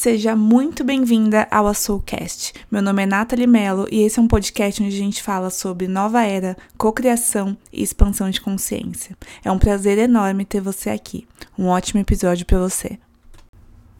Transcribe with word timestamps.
Seja 0.00 0.34
muito 0.34 0.82
bem-vinda 0.82 1.46
ao 1.50 1.74
Soulcast. 1.74 2.54
Meu 2.70 2.80
nome 2.80 3.02
é 3.02 3.06
Nathalie 3.06 3.46
Mello 3.46 3.86
e 3.92 4.00
esse 4.00 4.18
é 4.18 4.22
um 4.22 4.26
podcast 4.26 4.82
onde 4.82 4.94
a 4.94 4.98
gente 4.98 5.22
fala 5.22 5.50
sobre 5.50 5.86
nova 5.86 6.24
era, 6.24 6.56
cocriação 6.78 7.54
e 7.70 7.82
expansão 7.82 8.30
de 8.30 8.40
consciência. 8.40 9.14
É 9.44 9.52
um 9.52 9.58
prazer 9.58 9.98
enorme 9.98 10.46
ter 10.46 10.62
você 10.62 10.88
aqui. 10.88 11.28
Um 11.58 11.66
ótimo 11.66 12.00
episódio 12.00 12.46
para 12.46 12.58
você. 12.58 12.98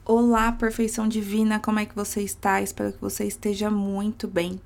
Olá, 0.03 0.51
perfeição 0.53 1.07
divina, 1.07 1.61
como 1.61 1.81
é 1.81 1.85
que 1.85 1.95
você 1.95 2.23
está? 2.23 2.63
Espero 2.63 2.95
que 2.95 3.01
você 3.03 3.27
esteja 3.27 3.71
muito 3.71 4.27
bem. 4.27 4.59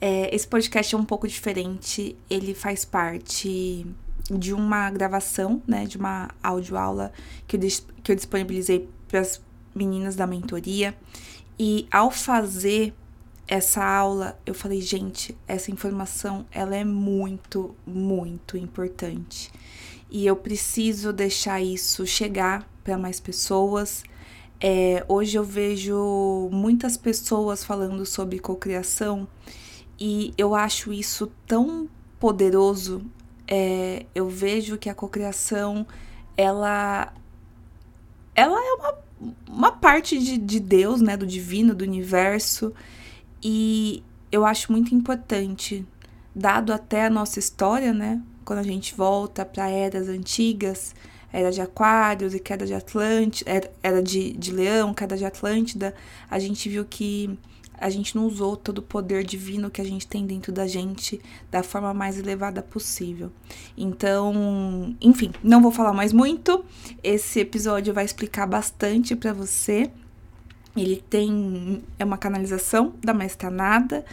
É, 0.00 0.34
esse 0.34 0.48
podcast 0.48 0.94
é 0.94 0.96
um 0.96 1.04
pouco 1.04 1.28
diferente, 1.28 2.16
ele 2.30 2.54
faz 2.54 2.82
parte 2.82 3.86
de 4.30 4.54
uma 4.54 4.90
gravação, 4.90 5.60
né, 5.66 5.84
de 5.84 5.98
uma 5.98 6.30
audioaula 6.42 7.12
que 7.46 7.58
eu, 7.58 7.60
que 8.02 8.12
eu 8.12 8.16
disponibilizei 8.16 8.88
para 9.06 9.20
as 9.20 9.38
meninas 9.74 10.16
da 10.16 10.26
mentoria. 10.26 10.96
E 11.58 11.86
ao 11.90 12.10
fazer 12.10 12.94
essa 13.46 13.84
aula, 13.84 14.38
eu 14.46 14.54
falei, 14.54 14.80
gente, 14.80 15.36
essa 15.46 15.70
informação 15.70 16.46
ela 16.50 16.74
é 16.74 16.84
muito, 16.84 17.74
muito 17.86 18.56
importante. 18.56 19.50
E 20.10 20.26
eu 20.26 20.36
preciso 20.36 21.12
deixar 21.12 21.60
isso 21.60 22.06
chegar 22.06 22.68
para 22.84 22.96
mais 22.98 23.20
pessoas. 23.20 24.02
É, 24.60 25.04
hoje 25.08 25.36
eu 25.36 25.44
vejo 25.44 26.48
muitas 26.52 26.96
pessoas 26.96 27.64
falando 27.64 28.06
sobre 28.06 28.38
cocriação 28.38 29.26
e 29.98 30.32
eu 30.38 30.54
acho 30.54 30.92
isso 30.92 31.30
tão 31.46 31.88
poderoso. 32.18 33.02
É, 33.46 34.06
eu 34.14 34.28
vejo 34.28 34.78
que 34.78 34.88
a 34.88 34.94
cocriação 34.94 35.86
ela 36.36 37.12
ela 38.34 38.58
é 38.58 38.72
uma 38.74 39.01
uma 39.48 39.72
parte 39.72 40.18
de, 40.18 40.38
de 40.38 40.60
Deus, 40.60 41.00
né, 41.00 41.16
do 41.16 41.26
divino, 41.26 41.74
do 41.74 41.82
universo, 41.82 42.72
e 43.42 44.02
eu 44.30 44.44
acho 44.44 44.72
muito 44.72 44.94
importante, 44.94 45.86
dado 46.34 46.72
até 46.72 47.06
a 47.06 47.10
nossa 47.10 47.38
história, 47.38 47.92
né, 47.92 48.20
quando 48.44 48.60
a 48.60 48.64
gente 48.64 48.94
volta 48.94 49.44
para 49.44 49.68
eras 49.68 50.08
antigas, 50.08 50.94
era 51.32 51.50
de 51.50 51.60
Aquários 51.60 52.34
e 52.34 52.38
queda 52.38 52.66
de 52.66 52.74
Atlântida, 52.74 53.70
era, 53.82 54.02
de, 54.02 54.32
de 54.32 54.52
Leão, 54.52 54.92
queda 54.92 55.16
de 55.16 55.24
Atlântida, 55.24 55.94
a 56.30 56.38
gente 56.38 56.68
viu 56.68 56.84
que 56.84 57.38
a 57.82 57.90
gente 57.90 58.14
não 58.14 58.26
usou 58.26 58.56
todo 58.56 58.78
o 58.78 58.82
poder 58.82 59.24
divino 59.24 59.68
que 59.68 59.80
a 59.80 59.84
gente 59.84 60.06
tem 60.06 60.24
dentro 60.24 60.52
da 60.52 60.68
gente 60.68 61.20
da 61.50 61.64
forma 61.64 61.92
mais 61.92 62.16
elevada 62.16 62.62
possível. 62.62 63.32
Então, 63.76 64.94
enfim, 65.00 65.32
não 65.42 65.60
vou 65.60 65.72
falar 65.72 65.92
mais 65.92 66.12
muito. 66.12 66.64
Esse 67.02 67.40
episódio 67.40 67.92
vai 67.92 68.04
explicar 68.04 68.46
bastante 68.46 69.16
para 69.16 69.32
você. 69.32 69.90
Ele 70.76 71.02
tem 71.10 71.82
é 71.98 72.04
uma 72.04 72.16
canalização 72.16 72.94
da 73.02 73.12
mestra 73.12 73.50
Nada, 73.50 74.04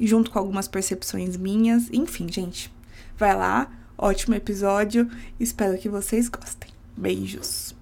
junto 0.00 0.30
com 0.30 0.38
algumas 0.38 0.66
percepções 0.66 1.36
minhas. 1.36 1.90
Enfim, 1.92 2.32
gente, 2.32 2.72
vai 3.18 3.36
lá, 3.36 3.70
ótimo 3.98 4.36
episódio. 4.36 5.10
Espero 5.38 5.76
que 5.76 5.88
vocês 5.88 6.28
gostem. 6.28 6.70
Beijos. 6.96 7.74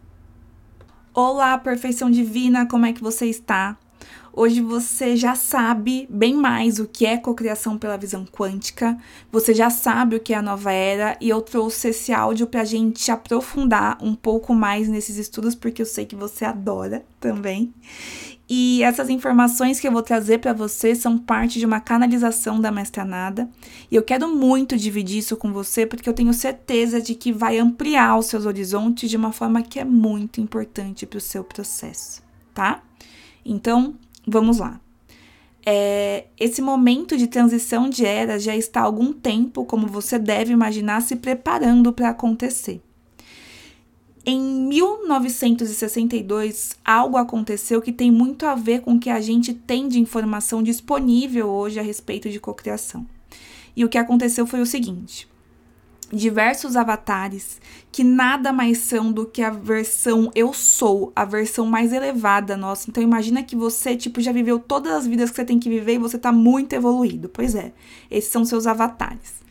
Olá, 1.15 1.57
perfeição 1.59 2.11
divina, 2.11 2.67
como 2.67 2.87
é 2.87 2.93
que 2.93 3.03
você 3.03 3.27
está? 3.27 3.77
Hoje 4.39 4.61
você 4.61 5.17
já 5.17 5.35
sabe 5.35 6.07
bem 6.11 6.35
mais 6.35 6.79
o 6.79 6.87
que 6.87 7.07
é 7.07 7.17
cocriação 7.17 7.79
pela 7.79 7.97
visão 7.97 8.27
quântica, 8.27 8.95
você 9.33 9.55
já 9.55 9.71
sabe 9.71 10.17
o 10.17 10.21
que 10.21 10.35
é 10.35 10.37
a 10.37 10.43
nova 10.43 10.71
era 10.71 11.17
e 11.23 11.31
eu 11.31 11.41
trouxe 11.41 11.89
esse 11.89 12.13
áudio 12.13 12.47
para 12.47 12.61
a 12.61 12.65
gente 12.67 13.11
aprofundar 13.11 13.97
um 13.99 14.15
pouco 14.15 14.55
mais 14.55 14.89
nesses 14.89 15.17
estudos, 15.17 15.55
porque 15.55 15.81
eu 15.81 15.87
sei 15.87 16.05
que 16.05 16.15
você 16.15 16.45
adora 16.45 17.03
também. 17.19 17.73
E 18.47 18.83
essas 18.83 19.09
informações 19.09 19.81
que 19.81 19.89
eu 19.89 19.93
vou 19.93 20.03
trazer 20.03 20.37
para 20.37 20.53
você 20.53 20.95
são 20.95 21.17
parte 21.17 21.59
de 21.59 21.65
uma 21.65 21.81
canalização 21.81 22.61
da 22.61 22.71
Mestra 22.71 23.07
Nada. 23.07 23.49
E 23.91 23.97
eu 23.97 24.03
quero 24.03 24.29
muito 24.29 24.77
dividir 24.77 25.17
isso 25.17 25.35
com 25.39 25.51
você 25.51 25.87
porque 25.87 26.11
eu 26.11 26.15
tenho 26.15 26.35
certeza 26.35 27.01
de 27.01 27.15
que 27.15 27.33
vai 27.33 27.59
ampliar 27.59 28.19
os 28.19 28.27
seus 28.27 28.45
horizontes 28.45 29.09
de 29.09 29.17
uma 29.17 29.33
forma 29.33 29.63
que 29.63 29.81
é 29.81 29.85
muito 29.85 30.43
importante 30.43 31.07
para 31.07 31.17
o 31.17 31.23
seu 31.23 31.43
processo, 31.43 32.23
tá? 32.53 32.83
Então, 33.43 33.95
Vamos 34.27 34.59
lá. 34.59 34.81
É, 35.65 36.27
esse 36.39 36.61
momento 36.63 37.17
de 37.17 37.27
transição 37.27 37.91
de 37.91 38.07
era 38.07 38.39
já 38.39 38.55
está 38.57 38.81
há 38.81 38.85
algum 38.85 39.13
tempo, 39.13 39.65
como 39.65 39.87
você 39.87 40.19
deve 40.19 40.53
imaginar, 40.53 41.03
se 41.03 41.17
preparando 41.17 41.93
para 41.93 42.11
acontecer. 42.11 42.81
Em 44.25 44.41
1962, 44.41 46.77
algo 46.85 47.17
aconteceu 47.17 47.81
que 47.81 47.93
tem 47.93 48.11
muito 48.11 48.45
a 48.47 48.57
ver 48.57 48.81
com 48.81 48.95
o 48.95 48.99
que 48.99 49.11
a 49.11 49.21
gente 49.21 49.55
tem 49.55 49.87
de 49.89 50.01
informação 50.01 50.61
disponível 50.63 51.49
hoje 51.49 51.79
a 51.79 51.83
respeito 51.83 52.29
de 52.29 52.41
cocriação. 52.41 53.07
E 53.77 53.85
o 53.85 53.89
que 53.89 53.99
aconteceu 53.99 54.47
foi 54.47 54.61
o 54.61 54.67
seguinte: 54.67 55.29
diversos 56.13 56.77
avatares 56.77 57.61
que 57.91 58.05
nada 58.05 58.53
mais 58.53 58.79
são 58.79 59.11
do 59.11 59.27
que 59.27 59.43
a 59.43 59.51
versão 59.51 60.31
eu 60.35 60.53
sou, 60.53 61.13
a 61.17 61.25
versão 61.25 61.67
mais 61.67 61.93
elevada 61.93 62.57
nossa. 62.57 62.89
Então 62.89 63.03
imagina 63.03 63.43
que 63.43 63.57
você, 63.57 63.97
tipo, 63.97 64.21
já 64.21 64.33
viveu 64.33 64.59
todas 64.59 64.93
as 64.93 65.07
vidas 65.07 65.31
que 65.31 65.37
você 65.37 65.45
tem 65.45 65.59
que 65.59 65.69
viver 65.69 65.95
e 65.95 65.99
você 65.99 66.19
tá 66.19 66.31
muito 66.31 66.75
evoluído. 66.75 67.29
Pois 67.29 67.55
é, 67.55 67.73
esses 68.11 68.31
são 68.31 68.45
seus 68.45 68.67
avatares. 68.67 69.45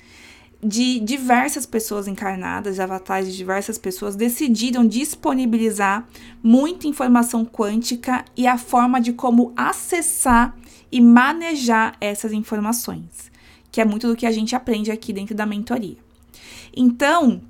De 0.64 1.00
diversas 1.00 1.66
pessoas 1.66 2.08
encarnadas, 2.08 2.80
avatares 2.80 3.30
de 3.30 3.38
diversas 3.38 3.78
pessoas, 3.78 4.16
decidiram 4.16 4.88
disponibilizar 4.88 6.08
muita 6.42 6.88
informação 6.88 7.46
quântica 7.46 8.24
e 8.36 8.48
a 8.48 8.58
forma 8.58 9.02
de 9.02 9.14
como 9.14 9.54
acessar 9.56 10.56
e 10.92 11.02
manejar 11.02 11.96
essas 12.00 12.32
informações, 12.32 13.32
que 13.72 13.82
é 13.82 13.86
muito 13.86 14.08
do 14.08 14.16
que 14.16 14.26
a 14.26 14.32
gente 14.32 14.56
aprende 14.56 14.92
aqui 14.92 15.12
dentro 15.12 15.36
da 15.36 15.46
mentoria. 15.46 16.05
Então, 16.76 17.42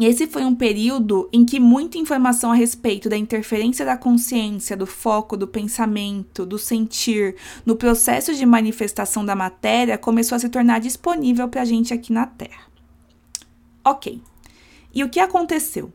esse 0.00 0.26
foi 0.26 0.44
um 0.44 0.54
período 0.54 1.28
em 1.32 1.44
que 1.44 1.60
muita 1.60 1.98
informação 1.98 2.50
a 2.50 2.54
respeito 2.54 3.10
da 3.10 3.16
interferência 3.16 3.84
da 3.84 3.96
consciência, 3.96 4.74
do 4.76 4.86
foco, 4.86 5.36
do 5.36 5.46
pensamento, 5.46 6.46
do 6.46 6.58
sentir, 6.58 7.36
no 7.66 7.76
processo 7.76 8.34
de 8.34 8.46
manifestação 8.46 9.24
da 9.24 9.36
matéria 9.36 9.98
começou 9.98 10.36
a 10.36 10.38
se 10.38 10.48
tornar 10.48 10.80
disponível 10.80 11.46
para 11.46 11.62
a 11.62 11.66
gente 11.66 11.92
aqui 11.92 12.10
na 12.10 12.26
Terra. 12.26 12.62
Ok. 13.84 14.22
E 14.94 15.04
o 15.04 15.10
que 15.10 15.20
aconteceu? 15.20 15.92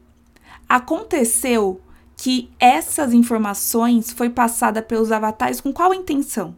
Aconteceu 0.70 1.82
que 2.16 2.50
essas 2.60 3.14
informações 3.14 4.12
foi 4.12 4.30
passada 4.30 4.82
pelos 4.82 5.12
avatares 5.12 5.60
com 5.60 5.74
qual 5.74 5.94
intenção? 5.94 6.56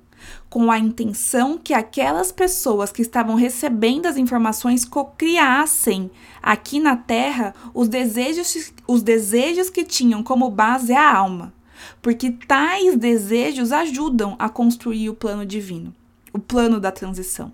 Com 0.49 0.71
a 0.71 0.79
intenção 0.79 1.57
que 1.57 1.73
aquelas 1.73 2.31
pessoas 2.31 2.91
que 2.91 3.01
estavam 3.01 3.35
recebendo 3.35 4.05
as 4.05 4.17
informações 4.17 4.85
cocriassem 4.85 6.09
aqui 6.41 6.79
na 6.79 6.95
Terra 6.95 7.53
os 7.73 7.87
desejos, 7.87 8.73
os 8.87 9.01
desejos 9.01 9.69
que 9.69 9.83
tinham 9.83 10.23
como 10.23 10.49
base 10.49 10.93
a 10.93 11.15
alma, 11.15 11.53
porque 12.01 12.31
tais 12.31 12.97
desejos 12.97 13.71
ajudam 13.71 14.35
a 14.39 14.49
construir 14.49 15.09
o 15.09 15.15
plano 15.15 15.45
divino, 15.45 15.93
o 16.33 16.39
plano 16.39 16.79
da 16.79 16.91
transição. 16.91 17.51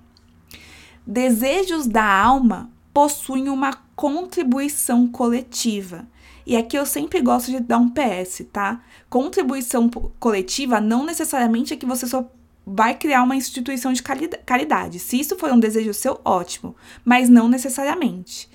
Desejos 1.05 1.85
da 1.85 2.05
alma 2.05 2.69
possuem 2.93 3.49
uma 3.49 3.73
contribuição 3.95 5.07
coletiva. 5.07 6.07
E 6.45 6.55
aqui 6.55 6.77
eu 6.77 6.85
sempre 6.85 7.21
gosto 7.21 7.51
de 7.51 7.59
dar 7.59 7.77
um 7.77 7.89
PS, 7.89 8.45
tá? 8.51 8.81
Contribuição 9.09 9.89
coletiva 10.19 10.79
não 10.79 11.05
necessariamente 11.05 11.73
é 11.73 11.77
que 11.77 11.85
você 11.85 12.07
só 12.07 12.29
vai 12.65 12.95
criar 12.97 13.23
uma 13.23 13.35
instituição 13.35 13.93
de 13.93 14.01
caridade. 14.01 14.99
Se 14.99 15.19
isso 15.19 15.37
for 15.37 15.51
um 15.51 15.59
desejo 15.59 15.93
seu, 15.93 16.19
ótimo, 16.25 16.75
mas 17.03 17.29
não 17.29 17.47
necessariamente. 17.47 18.49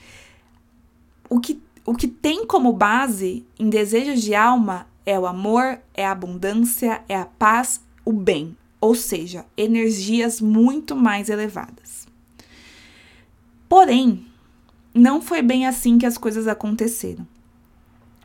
O 1.28 1.38
que, 1.38 1.62
o 1.84 1.94
que 1.94 2.08
tem 2.08 2.44
como 2.44 2.72
base 2.72 3.46
em 3.58 3.70
desejos 3.70 4.20
de 4.20 4.34
alma 4.34 4.86
é 5.06 5.18
o 5.18 5.26
amor, 5.26 5.78
é 5.94 6.04
a 6.04 6.10
abundância, 6.10 7.02
é 7.08 7.16
a 7.16 7.24
paz, 7.24 7.80
o 8.04 8.12
bem, 8.12 8.56
ou 8.80 8.94
seja, 8.94 9.44
energias 9.56 10.40
muito 10.40 10.96
mais 10.96 11.28
elevadas. 11.28 12.08
Porém, 13.68 14.26
não 14.92 15.22
foi 15.22 15.42
bem 15.42 15.66
assim 15.66 15.98
que 15.98 16.06
as 16.06 16.18
coisas 16.18 16.48
aconteceram. 16.48 17.26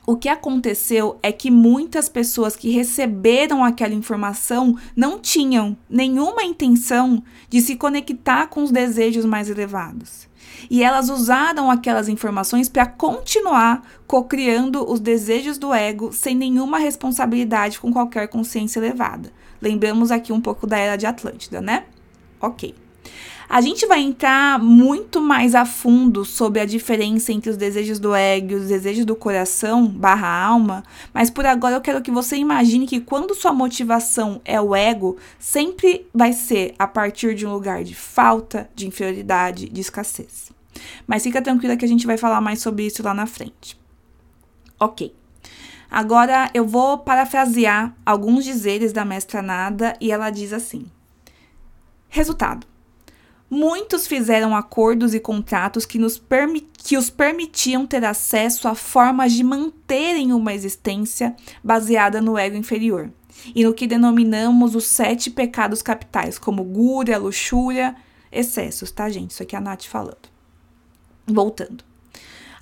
O 0.07 0.15
que 0.15 0.29
aconteceu 0.29 1.17
é 1.23 1.31
que 1.31 1.49
muitas 1.49 2.07
pessoas 2.07 2.55
que 2.55 2.69
receberam 2.69 3.63
aquela 3.63 3.93
informação 3.93 4.77
não 4.95 5.19
tinham 5.19 5.75
nenhuma 5.89 6.43
intenção 6.43 7.23
de 7.49 7.59
se 7.59 7.75
conectar 7.75 8.47
com 8.47 8.63
os 8.63 8.71
desejos 8.71 9.25
mais 9.25 9.49
elevados. 9.49 10.27
E 10.69 10.83
elas 10.83 11.09
usaram 11.09 11.71
aquelas 11.71 12.07
informações 12.07 12.69
para 12.69 12.85
continuar 12.85 13.83
cocriando 14.05 14.87
os 14.89 14.99
desejos 14.99 15.57
do 15.57 15.73
ego 15.73 16.13
sem 16.13 16.35
nenhuma 16.35 16.77
responsabilidade 16.77 17.79
com 17.79 17.91
qualquer 17.91 18.27
consciência 18.27 18.79
elevada. 18.79 19.31
Lembramos 19.59 20.11
aqui 20.11 20.31
um 20.31 20.39
pouco 20.39 20.67
da 20.67 20.77
era 20.77 20.95
de 20.95 21.07
Atlântida, 21.07 21.61
né? 21.61 21.85
Ok. 22.39 22.75
A 23.47 23.61
gente 23.61 23.85
vai 23.85 24.01
entrar 24.01 24.59
muito 24.59 25.21
mais 25.21 25.53
a 25.53 25.65
fundo 25.65 26.25
sobre 26.25 26.59
a 26.59 26.65
diferença 26.65 27.31
entre 27.31 27.49
os 27.49 27.57
desejos 27.57 27.99
do 27.99 28.15
ego 28.15 28.53
e 28.53 28.55
os 28.55 28.67
desejos 28.67 29.05
do 29.05 29.15
coração 29.15 29.87
barra 29.87 30.27
alma, 30.27 30.83
mas 31.13 31.29
por 31.29 31.45
agora 31.45 31.75
eu 31.75 31.81
quero 31.81 32.01
que 32.01 32.09
você 32.09 32.35
imagine 32.37 32.87
que 32.87 32.99
quando 32.99 33.35
sua 33.35 33.53
motivação 33.53 34.41
é 34.43 34.59
o 34.59 34.75
ego, 34.75 35.17
sempre 35.37 36.07
vai 36.13 36.33
ser 36.33 36.73
a 36.79 36.87
partir 36.87 37.35
de 37.35 37.45
um 37.45 37.53
lugar 37.53 37.83
de 37.83 37.93
falta, 37.93 38.67
de 38.75 38.87
inferioridade, 38.87 39.69
de 39.69 39.79
escassez. 39.79 40.51
Mas 41.05 41.23
fica 41.23 41.41
tranquila 41.41 41.77
que 41.77 41.85
a 41.85 41.87
gente 41.87 42.07
vai 42.07 42.17
falar 42.17 42.41
mais 42.41 42.61
sobre 42.61 42.85
isso 42.85 43.03
lá 43.03 43.13
na 43.13 43.27
frente. 43.27 43.79
Ok. 44.79 45.13
Agora 45.89 46.49
eu 46.53 46.65
vou 46.65 46.97
parafrasear 46.97 47.95
alguns 48.03 48.43
dizeres 48.43 48.91
da 48.91 49.05
mestra 49.05 49.41
Nada 49.41 49.95
e 50.01 50.11
ela 50.11 50.31
diz 50.31 50.51
assim: 50.51 50.87
Resultado. 52.09 52.74
Muitos 53.55 54.05
fizeram 54.05 54.53
acordos 54.53 55.13
e 55.13 55.19
contratos 55.21 55.85
que, 55.85 55.97
nos 55.97 56.21
que 56.77 56.97
os 56.97 57.09
permitiam 57.09 57.87
ter 57.87 58.03
acesso 58.03 58.67
a 58.67 58.75
formas 58.75 59.31
de 59.31 59.45
manterem 59.45 60.33
uma 60.33 60.53
existência 60.53 61.33
baseada 61.63 62.19
no 62.19 62.37
ego 62.37 62.57
inferior 62.57 63.09
e 63.55 63.63
no 63.63 63.73
que 63.73 63.87
denominamos 63.87 64.75
os 64.75 64.83
sete 64.83 65.31
pecados 65.31 65.81
capitais, 65.81 66.37
como 66.37 66.65
gúria, 66.65 67.17
luxúria, 67.17 67.95
excessos, 68.29 68.91
tá, 68.91 69.09
gente? 69.09 69.31
Isso 69.31 69.41
aqui 69.41 69.55
é 69.55 69.59
a 69.59 69.61
Nath 69.61 69.85
falando. 69.85 70.27
Voltando. 71.25 71.81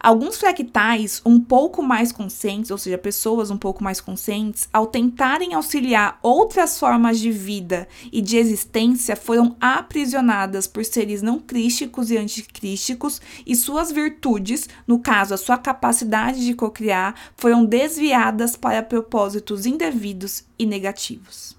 Alguns 0.04 0.36
fractais 0.36 1.22
um 1.26 1.40
pouco 1.40 1.82
mais 1.82 2.12
conscientes, 2.12 2.70
ou 2.70 2.78
seja, 2.78 2.98
pessoas 2.98 3.50
um 3.50 3.58
pouco 3.58 3.82
mais 3.82 4.02
conscientes, 4.02 4.68
ao 4.74 4.86
tentarem 4.86 5.54
auxiliar 5.54 6.20
outras 6.22 6.78
formas 6.78 7.18
de 7.20 7.32
vida 7.32 7.88
e 8.12 8.20
de 8.20 8.36
existência, 8.36 9.16
foram 9.16 9.56
aprisionadas 9.62 10.68
por 10.68 10.84
seres 10.84 11.22
não 11.22 11.40
crísticos 11.40 12.12
e 12.12 12.18
anticrísticos, 12.18 13.22
e 13.48 13.56
suas 13.56 13.94
virtudes, 13.94 14.68
no 14.86 15.00
caso, 15.00 15.34
a 15.34 15.38
sua 15.38 15.58
capacidade 15.58 16.46
de 16.46 16.54
cocriar, 16.54 17.16
foram 17.38 17.64
desviadas 17.64 18.58
para 18.58 18.84
propósitos 18.84 19.66
indevidos 19.66 20.44
e 20.60 20.66
negativos. 20.66 21.56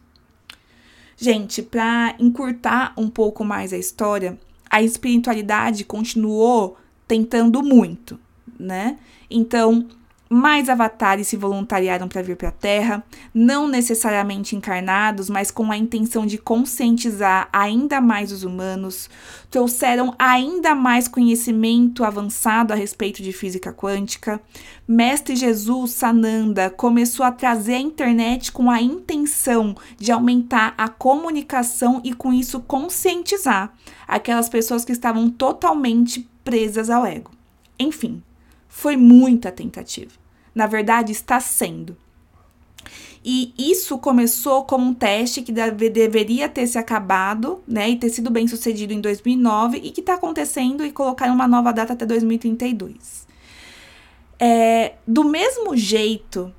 Gente, 1.16 1.62
para 1.62 2.14
encurtar 2.18 2.92
um 2.98 3.08
pouco 3.08 3.42
mais 3.42 3.72
a 3.72 3.78
história, 3.78 4.38
a 4.68 4.82
espiritualidade 4.82 5.82
continuou 5.82 6.76
tentando 7.08 7.62
muito 7.62 8.20
né? 8.58 8.98
Então, 9.30 9.86
mais 10.34 10.68
avatares 10.68 11.28
se 11.28 11.36
voluntariaram 11.36 12.08
para 12.08 12.22
vir 12.22 12.36
para 12.36 12.48
a 12.48 12.52
Terra, 12.52 13.04
não 13.32 13.68
necessariamente 13.68 14.56
encarnados, 14.56 15.30
mas 15.30 15.50
com 15.50 15.70
a 15.70 15.76
intenção 15.76 16.26
de 16.26 16.38
conscientizar 16.38 17.48
ainda 17.52 18.00
mais 18.00 18.32
os 18.32 18.42
humanos, 18.42 19.08
trouxeram 19.50 20.14
ainda 20.18 20.74
mais 20.74 21.06
conhecimento 21.06 22.02
avançado 22.02 22.72
a 22.72 22.76
respeito 22.76 23.22
de 23.22 23.32
física 23.32 23.72
quântica. 23.72 24.40
Mestre 24.88 25.36
Jesus 25.36 25.92
Sananda 25.92 26.68
começou 26.68 27.24
a 27.24 27.30
trazer 27.30 27.74
a 27.74 27.80
internet 27.80 28.50
com 28.50 28.70
a 28.70 28.82
intenção 28.82 29.76
de 29.98 30.10
aumentar 30.10 30.74
a 30.76 30.88
comunicação 30.88 32.00
e 32.02 32.12
com 32.12 32.32
isso 32.32 32.60
conscientizar 32.60 33.72
aquelas 34.08 34.48
pessoas 34.48 34.84
que 34.84 34.92
estavam 34.92 35.30
totalmente 35.30 36.28
presas 36.42 36.90
ao 36.90 37.06
ego. 37.06 37.30
Enfim, 37.78 38.22
foi 38.74 38.96
muita 38.96 39.52
tentativa. 39.52 40.10
Na 40.52 40.66
verdade, 40.66 41.12
está 41.12 41.38
sendo. 41.38 41.96
E 43.24 43.54
isso 43.56 43.96
começou 43.98 44.64
como 44.64 44.84
um 44.84 44.92
teste 44.92 45.42
que 45.42 45.52
deve, 45.52 45.88
deveria 45.88 46.48
ter 46.48 46.66
se 46.66 46.76
acabado, 46.76 47.62
né, 47.68 47.90
e 47.90 47.96
ter 47.96 48.10
sido 48.10 48.30
bem 48.30 48.48
sucedido 48.48 48.92
em 48.92 49.00
2009 49.00 49.78
e 49.78 49.92
que 49.92 50.00
está 50.00 50.14
acontecendo 50.14 50.84
e 50.84 50.90
colocaram 50.90 51.32
uma 51.32 51.46
nova 51.46 51.72
data 51.72 51.92
até 51.92 52.04
2032. 52.04 53.28
É, 54.40 54.94
do 55.06 55.22
mesmo 55.22 55.76
jeito 55.76 56.52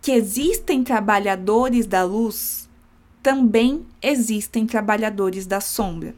que 0.00 0.12
existem 0.12 0.82
trabalhadores 0.82 1.86
da 1.86 2.02
luz, 2.02 2.68
também 3.22 3.86
existem 4.02 4.66
trabalhadores 4.66 5.46
da 5.46 5.60
sombra. 5.60 6.14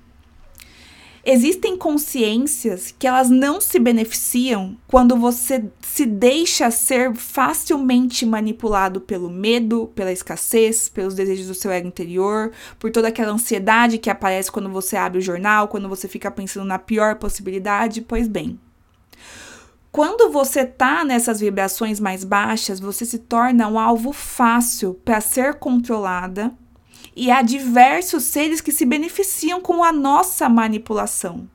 Existem 1.24 1.76
consciências 1.76 2.92
que 2.98 3.06
elas 3.06 3.30
não 3.30 3.60
se 3.60 3.78
beneficiam 3.78 4.76
quando 4.88 5.16
você 5.16 5.64
se 5.80 6.04
deixa 6.04 6.68
ser 6.72 7.14
facilmente 7.14 8.26
manipulado 8.26 9.00
pelo 9.00 9.30
medo, 9.30 9.92
pela 9.94 10.10
escassez, 10.10 10.88
pelos 10.88 11.14
desejos 11.14 11.46
do 11.46 11.54
seu 11.54 11.70
ego 11.70 11.86
interior, 11.86 12.50
por 12.76 12.90
toda 12.90 13.06
aquela 13.06 13.30
ansiedade 13.30 13.98
que 13.98 14.10
aparece 14.10 14.50
quando 14.50 14.68
você 14.68 14.96
abre 14.96 15.20
o 15.20 15.22
jornal, 15.22 15.68
quando 15.68 15.88
você 15.88 16.08
fica 16.08 16.28
pensando 16.28 16.66
na 16.66 16.78
pior 16.78 17.14
possibilidade. 17.14 18.00
Pois 18.00 18.26
bem, 18.26 18.58
quando 19.92 20.32
você 20.32 20.64
tá 20.64 21.04
nessas 21.04 21.38
vibrações 21.38 22.00
mais 22.00 22.24
baixas, 22.24 22.80
você 22.80 23.06
se 23.06 23.18
torna 23.20 23.68
um 23.68 23.78
alvo 23.78 24.12
fácil 24.12 24.94
para 25.04 25.20
ser 25.20 25.54
controlada 25.54 26.52
e 27.14 27.30
há 27.30 27.42
diversos 27.42 28.24
seres 28.24 28.60
que 28.60 28.72
se 28.72 28.84
beneficiam 28.84 29.60
com 29.60 29.84
a 29.84 29.92
nossa 29.92 30.48
manipulação, 30.48 31.48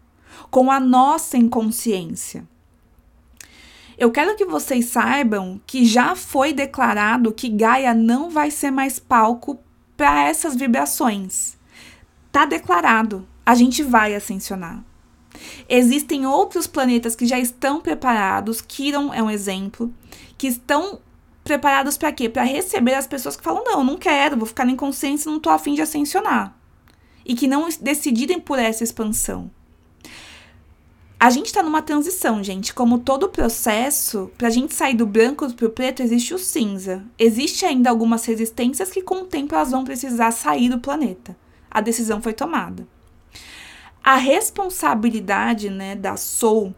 com 0.50 0.72
a 0.72 0.80
nossa 0.80 1.38
inconsciência. 1.38 2.48
Eu 3.98 4.12
quero 4.12 4.36
que 4.36 4.46
vocês 4.46 4.86
saibam 4.86 5.60
que 5.66 5.84
já 5.84 6.16
foi 6.16 6.54
declarado 6.54 7.34
que 7.34 7.50
Gaia 7.50 7.96
não 7.96 8.30
vai 8.30 8.52
ser 8.52 8.70
mais 8.70 9.00
palco 9.00 9.60
para 9.96 10.24
essas 10.28 10.56
vibrações. 10.56 11.58
Tá 12.32 12.46
declarado. 12.46 13.28
A 13.44 13.56
gente 13.56 13.82
vai 13.82 14.14
ascensionar. 14.14 14.84
Existem 15.68 16.26
outros 16.26 16.68
planetas 16.68 17.16
que 17.16 17.26
já 17.26 17.40
estão 17.40 17.82
preparados, 17.82 18.62
Kiron 18.62 19.14
é 19.14 19.22
um 19.22 19.30
exemplo, 19.30 19.94
que 20.38 20.48
estão 20.48 21.00
preparados 21.48 21.98
para 21.98 22.12
quê? 22.12 22.28
Para 22.28 22.44
receber 22.44 22.94
as 22.94 23.08
pessoas 23.08 23.38
que 23.38 23.44
falam: 23.44 23.64
não, 23.64 23.84
não 23.84 23.98
quero, 23.98 24.36
vou 24.36 24.46
ficar 24.46 24.66
na 24.66 24.74
inconsciência, 24.74 25.32
não 25.32 25.40
tô 25.40 25.50
afim 25.50 25.74
de 25.74 25.82
ascensionar. 25.82 26.54
E 27.26 27.34
que 27.34 27.48
não 27.48 27.68
decidirem 27.82 28.40
por 28.40 28.60
essa 28.60 28.84
expansão. 28.84 29.50
A 31.20 31.32
gente 31.32 31.48
está 31.48 31.64
numa 31.64 31.82
transição, 31.82 32.44
gente. 32.44 32.74
Como 32.74 33.00
todo 33.00 33.30
processo, 33.30 34.30
para 34.38 34.50
a 34.50 34.52
gente 34.52 34.74
sair 34.74 34.94
do 34.94 35.08
branco 35.08 35.52
para 35.54 35.66
o 35.66 35.70
preto, 35.70 36.04
existe 36.04 36.34
o 36.34 36.38
cinza. 36.38 37.04
Existe 37.18 37.66
ainda 37.66 37.90
algumas 37.90 38.24
resistências 38.26 38.92
que, 38.92 39.02
com 39.02 39.22
o 39.22 39.26
tempo, 39.26 39.56
elas 39.56 39.72
vão 39.72 39.84
precisar 39.84 40.32
sair 40.32 40.70
do 40.70 40.80
planeta. 40.80 41.36
A 41.72 41.82
decisão 41.82 42.22
foi 42.22 42.34
tomada. 42.34 42.88
A 44.04 44.16
responsabilidade 44.16 45.70
né, 45.70 45.96
da 45.96 46.16
Soul 46.16 46.74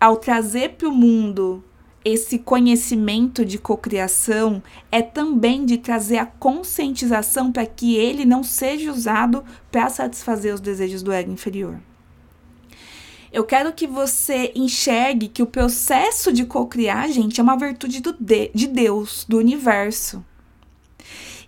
ao 0.00 0.16
trazer 0.16 0.70
para 0.70 0.88
o 0.88 0.92
mundo 0.92 1.62
esse 2.04 2.38
conhecimento 2.38 3.44
de 3.44 3.58
cocriação 3.58 4.62
é 4.90 5.00
também 5.00 5.64
de 5.64 5.78
trazer 5.78 6.18
a 6.18 6.26
conscientização 6.26 7.52
para 7.52 7.64
que 7.64 7.96
ele 7.96 8.24
não 8.24 8.42
seja 8.42 8.90
usado 8.90 9.44
para 9.70 9.88
satisfazer 9.88 10.52
os 10.52 10.60
desejos 10.60 11.02
do 11.02 11.12
ego 11.12 11.30
inferior. 11.30 11.78
Eu 13.32 13.44
quero 13.44 13.72
que 13.72 13.86
você 13.86 14.52
enxergue 14.54 15.28
que 15.28 15.42
o 15.42 15.46
processo 15.46 16.32
de 16.32 16.44
cocriar, 16.44 17.08
gente, 17.08 17.40
é 17.40 17.42
uma 17.42 17.56
virtude 17.56 18.00
de, 18.00 18.50
de 18.52 18.66
Deus, 18.66 19.24
do 19.26 19.38
universo. 19.38 20.24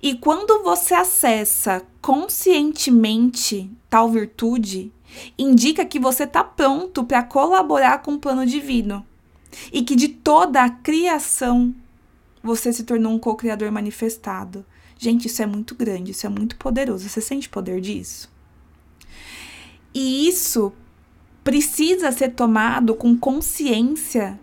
E 0.01 0.15
quando 0.15 0.63
você 0.63 0.95
acessa 0.95 1.83
conscientemente 2.01 3.71
tal 3.91 4.09
virtude, 4.11 4.93
indica 5.39 5.85
que 5.85 5.99
você 5.99 6.25
está 6.25 6.43
pronto 6.43 7.05
para 7.05 7.23
colaborar 7.23 7.99
com 7.99 8.15
o 8.15 8.19
plano 8.19 8.47
divino 8.47 9.05
e 9.73 9.83
que 9.83 9.97
de 9.97 10.09
toda 10.09 10.63
a 10.63 10.71
criação 10.71 11.75
você 12.43 12.73
se 12.73 12.85
tornou 12.85 13.13
um 13.13 13.19
co-criador 13.19 13.71
manifestado. 13.73 14.65
Gente, 14.99 15.27
isso 15.27 15.43
é 15.43 15.47
muito 15.47 15.75
grande, 15.75 16.13
isso 16.13 16.27
é 16.27 16.29
muito 16.29 16.57
poderoso. 16.57 17.09
Você 17.09 17.21
sente 17.21 17.49
poder 17.49 17.81
disso? 17.81 18.31
E 19.95 20.29
isso 20.29 20.73
precisa 21.43 22.11
ser 22.11 22.31
tomado 22.31 22.95
com 22.95 23.17
consciência 23.17 24.39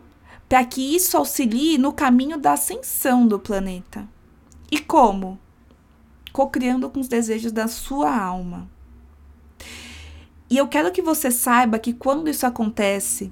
para 0.47 0.63
que 0.65 0.95
isso 0.95 1.15
auxilie 1.15 1.77
no 1.77 1.93
caminho 1.93 2.37
da 2.37 2.53
ascensão 2.53 3.25
do 3.25 3.39
planeta. 3.39 4.07
E 4.69 4.79
como? 4.79 5.39
Co-criando 6.33 6.89
com 6.89 6.99
os 6.99 7.07
desejos 7.07 7.51
da 7.51 7.67
sua 7.67 8.15
alma. 8.15 8.69
E 10.49 10.57
eu 10.57 10.67
quero 10.67 10.91
que 10.91 11.01
você 11.01 11.31
saiba 11.31 11.79
que 11.79 11.93
quando 11.93 12.29
isso 12.29 12.45
acontece, 12.45 13.31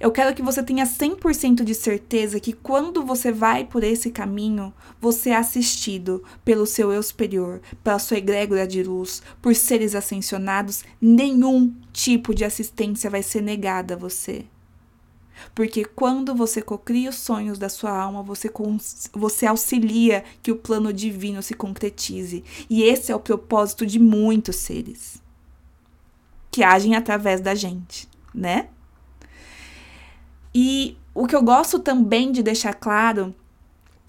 eu 0.00 0.10
quero 0.10 0.34
que 0.34 0.42
você 0.42 0.62
tenha 0.62 0.86
100% 0.86 1.62
de 1.62 1.74
certeza 1.74 2.40
que 2.40 2.54
quando 2.54 3.04
você 3.04 3.30
vai 3.30 3.66
por 3.66 3.84
esse 3.84 4.10
caminho, 4.10 4.72
você 4.98 5.30
é 5.30 5.36
assistido 5.36 6.24
pelo 6.42 6.64
seu 6.64 6.90
eu 6.90 7.02
superior, 7.02 7.60
pela 7.84 7.98
sua 7.98 8.16
egrégora 8.16 8.66
de 8.66 8.82
luz, 8.82 9.22
por 9.42 9.54
seres 9.54 9.94
ascensionados, 9.94 10.84
nenhum 10.98 11.74
tipo 11.92 12.34
de 12.34 12.46
assistência 12.46 13.10
vai 13.10 13.22
ser 13.22 13.42
negada 13.42 13.92
a 13.92 13.96
você. 13.98 14.46
Porque 15.54 15.84
quando 15.84 16.34
você 16.34 16.62
cocria 16.62 17.10
os 17.10 17.16
sonhos 17.16 17.58
da 17.58 17.68
sua 17.68 17.90
alma, 17.90 18.22
você, 18.22 18.50
você 19.12 19.46
auxilia 19.46 20.24
que 20.42 20.52
o 20.52 20.56
plano 20.56 20.92
divino 20.92 21.42
se 21.42 21.54
concretize. 21.54 22.42
E 22.68 22.82
esse 22.82 23.12
é 23.12 23.16
o 23.16 23.20
propósito 23.20 23.86
de 23.86 23.98
muitos 23.98 24.56
seres. 24.56 25.22
que 26.50 26.62
agem 26.62 26.96
através 26.96 27.40
da 27.40 27.54
gente, 27.54 28.08
né? 28.34 28.68
E 30.54 30.96
o 31.14 31.26
que 31.26 31.34
eu 31.34 31.42
gosto 31.42 31.78
também 31.78 32.32
de 32.32 32.42
deixar 32.42 32.74
claro 32.74 33.34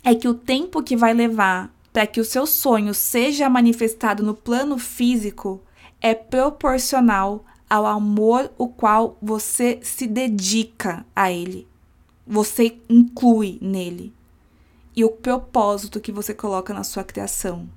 é 0.04 0.16
que 0.16 0.28
o 0.28 0.34
tempo 0.34 0.82
que 0.82 0.96
vai 0.96 1.14
levar 1.14 1.74
para 1.94 2.08
que 2.08 2.20
o 2.20 2.26
seu 2.26 2.46
sonho 2.46 2.94
seja 2.94 3.50
manifestado 3.50 4.24
no 4.24 4.34
plano 4.34 4.78
físico 4.78 5.62
é 6.00 6.14
proporcional 6.14 7.46
ao 7.70 7.86
amor 7.86 8.52
o 8.58 8.68
qual 8.68 9.18
você 9.22 9.80
se 9.84 10.08
dedica 10.08 11.06
a 11.16 11.32
ele. 11.32 11.68
Você 12.26 12.78
inclui 12.90 13.58
nele. 13.62 14.14
E 14.96 15.06
o 15.06 15.10
propósito 15.10 16.00
que 16.00 16.12
você 16.12 16.34
coloca 16.34 16.74
na 16.74 16.84
sua 16.84 17.04
criação. 17.04 17.70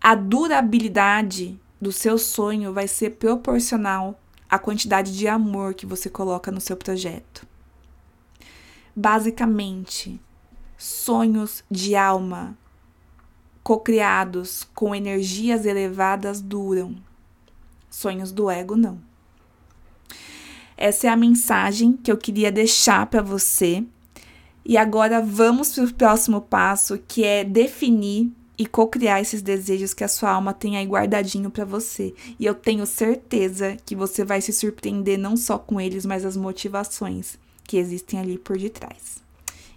A 0.00 0.14
durabilidade 0.14 1.58
do 1.80 1.92
seu 1.92 2.16
sonho 2.16 2.72
vai 2.72 2.88
ser 2.88 3.10
proporcional 3.16 4.18
à 4.52 4.58
quantidade 4.58 5.16
de 5.16 5.26
amor 5.26 5.72
que 5.72 5.86
você 5.86 6.10
coloca 6.10 6.52
no 6.52 6.60
seu 6.60 6.76
projeto. 6.76 7.46
Basicamente, 8.94 10.20
sonhos 10.76 11.64
de 11.70 11.96
alma 11.96 12.54
cocriados 13.62 14.68
com 14.74 14.94
energias 14.94 15.64
elevadas 15.64 16.42
duram. 16.42 16.96
Sonhos 17.88 18.30
do 18.30 18.50
ego 18.50 18.76
não. 18.76 19.00
Essa 20.76 21.06
é 21.06 21.10
a 21.10 21.16
mensagem 21.16 21.94
que 21.94 22.12
eu 22.12 22.18
queria 22.18 22.52
deixar 22.52 23.06
para 23.06 23.22
você. 23.22 23.82
E 24.66 24.76
agora 24.76 25.22
vamos 25.22 25.74
para 25.74 25.84
o 25.84 25.94
próximo 25.94 26.42
passo, 26.42 26.98
que 27.08 27.24
é 27.24 27.42
definir 27.42 28.30
e 28.62 28.66
co-criar 28.66 29.20
esses 29.20 29.42
desejos 29.42 29.92
que 29.92 30.04
a 30.04 30.08
sua 30.08 30.30
alma 30.30 30.54
tem 30.54 30.76
aí 30.76 30.86
guardadinho 30.86 31.50
para 31.50 31.64
você. 31.64 32.14
E 32.38 32.46
eu 32.46 32.54
tenho 32.54 32.86
certeza 32.86 33.76
que 33.84 33.96
você 33.96 34.24
vai 34.24 34.40
se 34.40 34.52
surpreender 34.52 35.18
não 35.18 35.36
só 35.36 35.58
com 35.58 35.80
eles, 35.80 36.06
mas 36.06 36.24
as 36.24 36.36
motivações 36.36 37.36
que 37.64 37.76
existem 37.76 38.20
ali 38.20 38.38
por 38.38 38.56
detrás. 38.56 39.20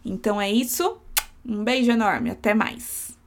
Então 0.06 0.40
é 0.40 0.52
isso. 0.52 0.98
Um 1.44 1.64
beijo 1.64 1.92
enorme, 1.92 2.30
até 2.30 2.54
mais. 2.54 3.18